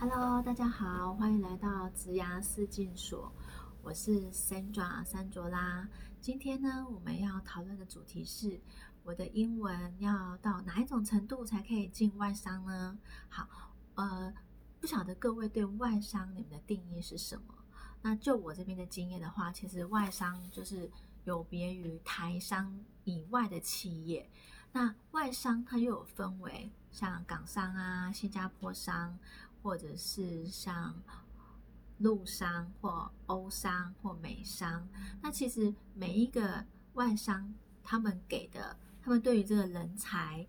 [0.00, 3.30] Hello，大家好，欢迎来到植牙四进所，
[3.82, 5.86] 我是 Sandra 三卓拉。
[6.22, 8.58] 今天呢，我们要讨论的主题是
[9.04, 12.98] 我的英文要到哪一种程度才可以进外商呢？
[13.28, 13.46] 好，
[13.94, 14.32] 呃，
[14.80, 17.54] 不晓得各位对外商你们的定义是什么？
[18.00, 20.90] 那就我这边的经验的话，其实外商就是
[21.24, 24.30] 有别于台商以外的企业。
[24.72, 29.18] 那外商它又有分为像港商啊、新加坡商，
[29.62, 30.94] 或者是像
[31.98, 34.88] 陆商或欧商或美商。
[35.22, 36.64] 那其实每一个
[36.94, 40.46] 外商他们给的，他们对于这个人才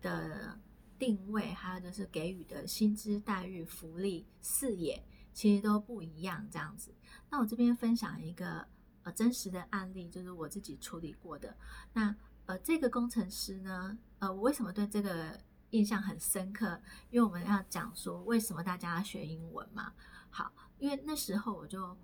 [0.00, 0.58] 的
[0.98, 6.46] 定位，还有就是给予的薪资待遇、福利、视野，其实都不一样。
[6.50, 6.94] 这样子，
[7.30, 8.66] 那我这边分享一个
[9.02, 11.56] 呃真实的案例，就是我自己处理过的
[11.92, 12.14] 那。
[12.48, 15.38] 呃，这个工程师呢，呃，我为什么对这个
[15.70, 16.80] 印象很深刻？
[17.10, 19.92] 因为我们要讲说为什么大家要学英文嘛。
[20.30, 21.96] 好，因为那时候我就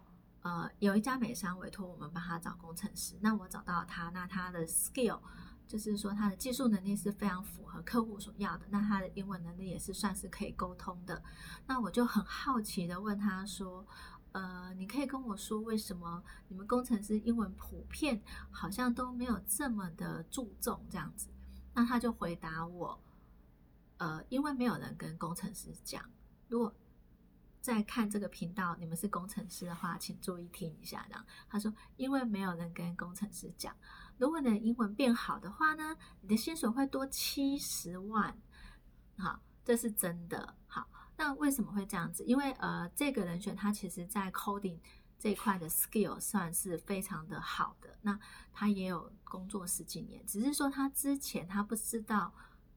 [0.42, 5.20] 呃有一家美商委托我们帮他找工程师，那我找到他，那他的 skill
[5.66, 11.22] 就是说他的技术能力是非常符合客户所要的，那他的英文能力也是算是可以沟通的。
[11.66, 13.86] 那我就很好奇的问他说。
[14.34, 21.28] 呃，你可以跟我说为什么你们工程师英文普遍好像都没有这么的注重这样子？
[21.72, 23.00] 那他就回答我，
[23.98, 26.02] 呃，因为没有人跟工程师讲。
[26.48, 26.74] 如果
[27.60, 31.04] 在看这个频道，你们是工程师的话，请注意听一下。
[31.08, 33.74] 这样，他说，因为没有人跟工程师讲，
[34.18, 38.36] 如果你的英文变好的话呢，你的薪水会多七十万。
[39.16, 40.54] 好，这是真的。
[40.66, 40.88] 好。
[41.16, 42.24] 那为什么会这样子？
[42.24, 44.80] 因为呃，这个人选他其实在 coding
[45.16, 47.96] 这一块的 skill 算是非常的好的。
[48.02, 48.18] 那
[48.52, 52.34] 他也有工作十几年，只是说他之前他不知道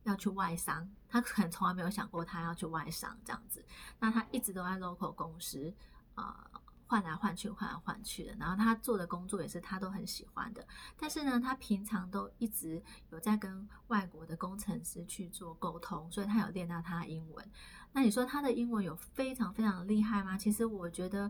[0.08, 3.63] 要去外商，他可能从来没有想过他要去外商这样子。
[4.00, 5.73] 那他一直都在 local 公司
[6.16, 6.49] 啊。
[6.89, 10.66] 换来换去，换来换去的，然后他做的工作也是他都很喜欢的。
[10.97, 17.45] 但是呢，他平常都一直有在跟外国的工程师去做沟通，所以他有练到他的英文。
[17.92, 20.37] 那你说他的英文有非常非常厉害吗？
[20.37, 21.30] 其实我觉得，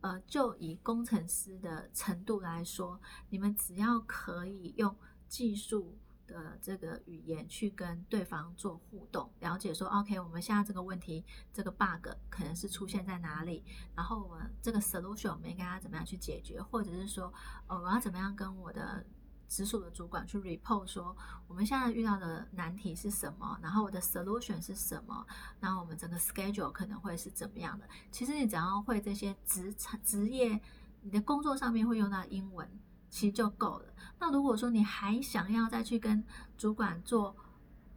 [0.00, 2.98] 呃，就以工程师的程度来说，
[3.28, 4.96] 你们只要可以用
[5.28, 5.98] 技术。
[6.26, 13.64] 的这个语言去跟对方做互动，了解说，OK，我们现在这个问题，这个 bug 可能是出现在哪里，
[13.94, 17.32] 然后我们这个 solution 我们应该要怎么样去解决，或者是说，
[17.66, 19.04] 呃，我要怎么样跟我的
[19.48, 21.16] 直属的主管去 report 说，
[21.46, 25.26] 我们现在遇到的难题是什么，然后我的 solution 是什么，
[25.60, 27.88] 然后我们整个 schedule 可能会是怎么样的。
[28.10, 30.60] 其实你只要会这些职场职业，
[31.02, 32.68] 你的工作上面会用到英文。
[33.08, 33.86] 其实就够了。
[34.18, 36.22] 那如果说你还想要再去跟
[36.56, 37.36] 主管做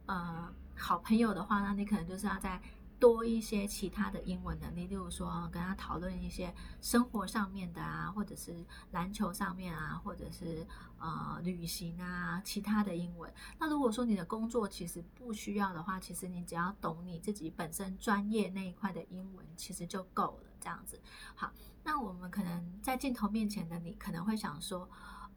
[0.06, 2.60] 呃好朋友的话，那你可能就是要在
[3.00, 10.66] 多一些其他的英文能力，例如说跟他讨论一些生活上面的啊，或者是篮球上面啊，或者是
[10.98, 13.32] 呃旅行啊，其他的英文。
[13.58, 20.50] 那如果说你的工作其实不需要的话，其实你只要懂你自己本身专业那一块的英文，其实就够了。
[20.60, 21.00] 这样子，
[21.34, 21.50] 好。
[21.82, 24.86] 那我们可能在镜头面前的你，可能会想说，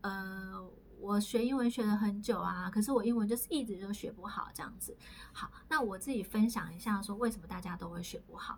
[0.02, 0.62] 呃，
[1.04, 4.96] 我学英文学了很久啊，可是我英文就是一直都学不好这样子。
[5.34, 8.58] 好，那我自己分享一下，说为什么大家都会学不好。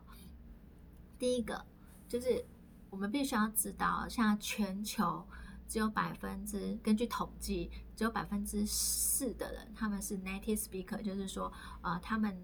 [1.18, 1.66] 第一个
[2.08, 2.46] 就是
[2.92, 5.28] 我们必须要知道，现在全球
[5.68, 11.52] 只有百分之，根据统计，只有百分之四的人他们是 native speaker，就是说，
[11.82, 12.40] 呃，他们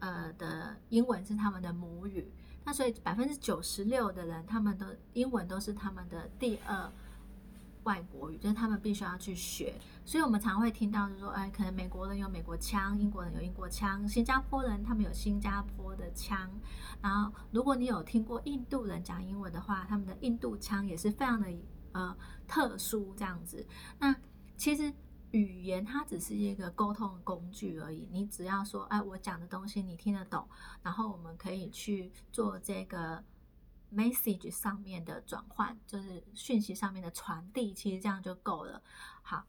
[0.00, 2.28] 呃的英文是他们的母语。
[2.64, 6.92] 那所以百分之九十六的人，他们的英文都是他们的第二
[7.88, 9.74] 外国语，就是他们必须要去学。
[10.04, 16.50] 所以我们常会听到，就是说，哎，可能美国人有美国腔，英国人有英国腔，新加坡人他们有新加坡的腔。
[17.00, 21.48] 然后，如果你有听过印度人讲英文的话，他们的印度腔也是非常的
[21.92, 22.14] 呃
[22.46, 23.66] 特殊这样子。
[23.98, 24.14] 那
[24.56, 24.92] 其实。
[25.32, 30.42] 语言它只是一个沟通的工具而已，你只要说，哎，我讲的东西你听得懂，
[30.82, 33.22] 然后我们可以去做这个
[33.92, 38.82] message 上面的转换，就是讯息上面的传递，其实这样就够了。
[39.22, 39.44] 好，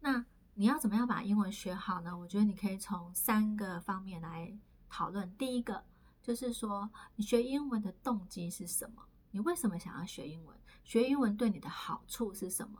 [0.00, 2.16] 那你要怎么样把英文学好呢？
[2.16, 4.56] 我觉得你可以从三个方面来
[4.88, 5.34] 讨论。
[5.36, 5.84] 第一个
[6.22, 9.02] 就是说，你学英文的动机是什么？
[9.30, 10.56] 你为什么想要学英文？
[10.84, 12.78] 学英文对你的好处是什么？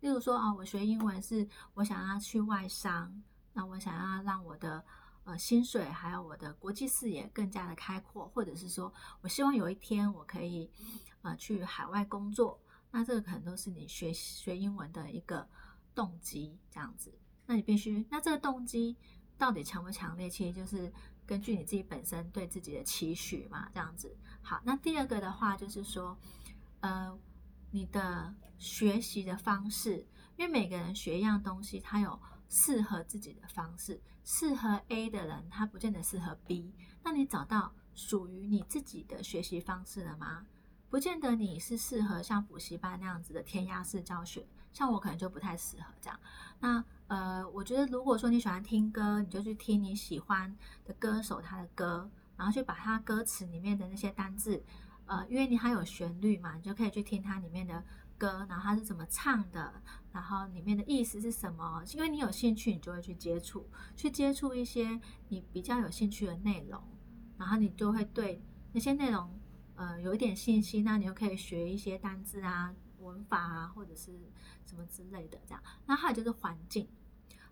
[0.00, 3.22] 例如说啊，我学英文是我想要去外商，
[3.52, 4.84] 那我想要让我的
[5.24, 10.70] 呃薪水还有我的国际视野更加的开阔，或者是说我希望有一天我可以
[11.22, 12.60] 呃去海外工作，
[12.90, 15.48] 那这个可能都是你学学英文的一个
[15.94, 17.12] 动机这样子。
[17.46, 18.96] 那你必须，那这个动机
[19.36, 20.30] 到底强不强烈？
[20.30, 20.92] 其实就是
[21.26, 24.16] 根据你自己本身对自己的期许嘛，这样子。
[24.40, 26.16] 好，那第二个的话就是说，
[26.80, 27.18] 呃，
[27.70, 32.18] 你的学习的方式，因为每个人学一样东西，他有
[32.52, 33.98] 适合自己的方式。
[34.22, 36.72] 适合 A 的人，他不见得适合 B。
[37.02, 40.46] 那你找到属于你自己的学习方式了吗？
[40.90, 46.20] 不见得你是适合像补习班那样子的填鸭式教学，像我可能就不太适合这样。
[46.60, 50.54] 那呃，我觉得如果说你喜欢听歌，你就去听你喜欢
[50.84, 54.62] 的歌手他的歌，然后去把他歌词里面的那些单字，
[55.06, 57.82] 呃，因为你还有旋律嘛，你就可以去听它里面的
[58.22, 59.82] 歌，然后它是怎么唱的，
[60.12, 61.82] 然后里面的意思是什么。
[61.92, 66.80] 因为你有兴趣，你就会去接触，去接触一些你比较有兴趣的内容，
[67.36, 68.40] 然后你就会对
[68.72, 69.28] 那些内容。
[69.74, 74.12] 呃，有一点信心，那你就可以学一些单字啊、文法啊，或者是
[74.64, 75.60] 什么之类的这样。
[75.86, 76.86] 那还有就是环境。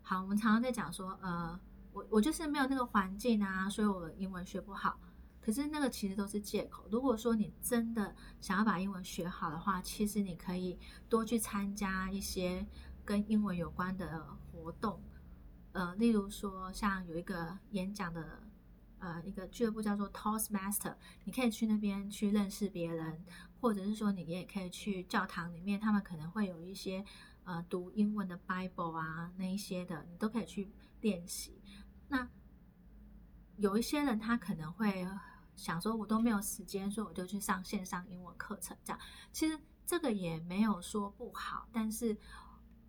[0.02, 1.58] 好，我们常常在讲说，呃，
[1.92, 5.00] 我我就是没有那个环境啊，所以我英文学不好。
[5.40, 6.86] 可是那个其实都是借口。
[6.90, 10.78] 如果说你真的想要把英文学好的话，其实你可以
[11.08, 12.66] 多去参加一些
[13.04, 15.02] 跟英文有关的活动。
[15.72, 18.42] 呃，例如说像有一个演讲的。
[19.02, 20.94] 呃，一个俱乐部叫做 Toastmaster，
[21.24, 23.24] 你可以去那边去认识别人，
[23.58, 27.02] 或者是说你也可以去教堂里面，他们可能会有一些
[27.44, 30.70] 呃读英文的 Bible 啊那一些的，你都可以去
[31.00, 31.62] 练习。
[32.08, 32.28] 那
[33.56, 35.02] 有一些人他可能会
[35.60, 39.00] 想说，我都没有时间，所以我就去上线上英文课程这样。
[39.32, 42.16] 其实这个也没有说不好，但是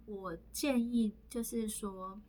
[0.05, 2.19] 我建议就是说。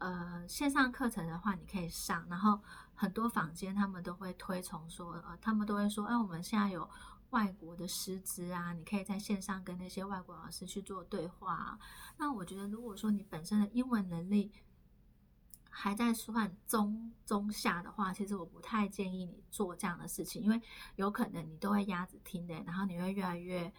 [0.00, 2.60] 呃，线上课程的话，你可以上，然后
[2.94, 6.88] 很多坊间他们都会推崇说，呃，他们都会说，哎，我们现在有
[7.30, 11.76] 外国的师资啊，你可以在线上跟那些外国老师去做对话。
[12.16, 14.52] 那我觉得，如果说你本身的英文能力
[15.68, 20.60] 还在算中中下的话，其实我不太建议你做这样的事情，因为
[20.96, 23.72] 有可能你都会压着听的，然后你会越来越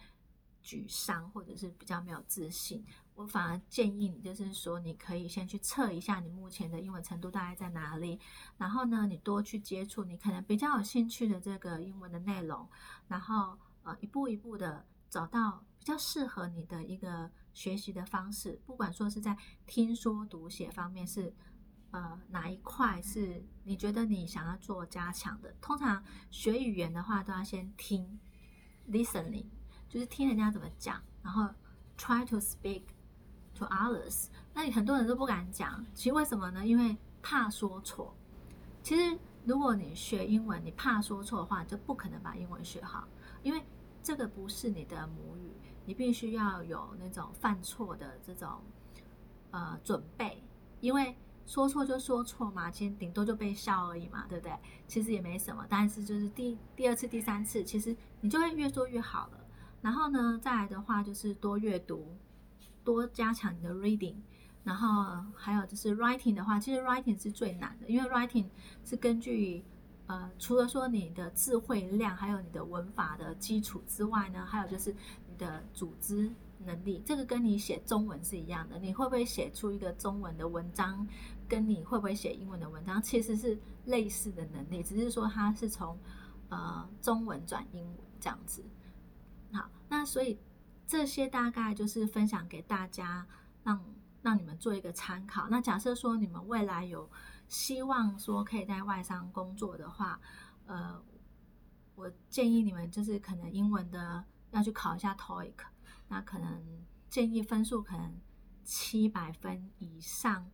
[0.62, 2.84] 沮丧，或者是比较没有自信。
[3.14, 8.18] 我反而建议你，就是说，你可以先去测一下你目前的英文程度大概在哪里，
[8.56, 12.66] 然后呢，你多去接触你可能比较有兴趣的这个英文的内容，
[13.08, 18.58] 然后呃，一步一步的找到比较适合你的一个学习的方式。
[18.64, 21.34] 不管说是在听说读写方面是
[21.90, 28.18] 呃哪一块是你觉得你想要做加强的，通常学语言的话都要先听
[28.88, 29.46] ，listening，
[29.88, 31.48] 就是听人家怎么讲，然后
[31.96, 32.82] try to speak。
[33.56, 36.66] To others，那你很多人都不敢讲，其实为什么呢？
[36.66, 38.16] 因为怕说错。
[38.82, 43.06] 其实如果你学英文，你怕说错的话，就不可能把英文学好，
[43.42, 43.62] 因为
[44.02, 45.52] 这个不是你的母语，
[45.84, 48.62] 你必须要有那种犯错的这种
[49.50, 50.42] 呃准备。
[50.80, 51.14] 因为
[51.50, 54.56] 说错就说错嘛，其实顶多就被笑而已嘛，对不对？
[54.86, 59.40] 其实也没什么，但是就是第第二次、第三次，其实你就会越做越好了。
[59.82, 62.06] 然后呢，再来的话就是多阅读。
[62.84, 64.14] 多加强你的 reading，
[64.62, 68.46] 然后还有就是 writing 的话，其实 writing 是最难的，因为 writing
[68.84, 69.64] 是根据
[70.06, 74.94] 呃，除了说你的智慧量，还有你的文法的基础之外呢，还有就是
[75.40, 81.04] 的组织能力，这个跟你写中文是一样的，你会不会写出一个中文的文章，
[81.48, 85.98] 跟你会不会写英文的文章，其实是类似的能力，只是说它是从
[86.50, 88.62] 呃中文转英文这样子。
[89.52, 90.38] 好，那所以。
[90.90, 93.24] 这些大概就是分享给大家，
[93.62, 93.80] 让
[94.22, 95.48] 让你们做一个参考。
[95.48, 97.08] 那假设说你们未来有
[97.46, 100.20] 希望说可以在外商工作的话，
[100.66, 101.00] 呃，
[101.94, 105.54] 我建议你们就是可能英文的要去考一下 TOEIC，
[106.08, 108.20] 那可能建议分数可能
[108.64, 110.50] 七百分以上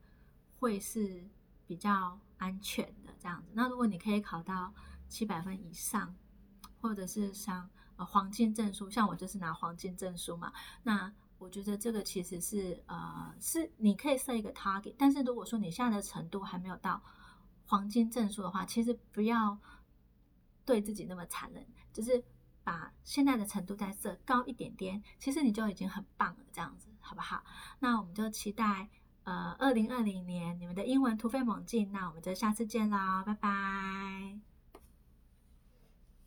[0.58, 1.28] 会是
[1.66, 3.50] 比较安全的这样子。
[3.54, 4.72] 那如果你可以考到
[5.08, 6.14] 七百分以上，
[6.80, 10.52] 或者是像呃，黄金证书，像我就是拿黄金证书嘛。
[10.82, 17.02] 那我觉得这个其实是呃，是你可以设一个 target，但是如果说你现在的程度还没有到
[17.66, 19.58] 黄金证书的话，其实不要
[20.64, 22.22] 对自己那么残忍，就是
[22.66, 27.44] 把现在的程度再设高一点点，其实你就已经很棒了，这样子好不好？
[27.78, 28.88] 那我们就期待
[29.22, 31.92] 呃，二零二零年你们的英文突飞猛进。
[31.92, 34.55] 那我们就下次见啦，拜拜。